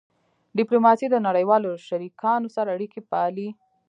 ډیپلوماسي 0.57 1.07
د 1.11 1.15
نړیوالو 1.27 1.71
شریکانو 1.87 2.47
سره 2.55 2.69
اړیکې 2.75 3.01
پالي. 3.11 3.49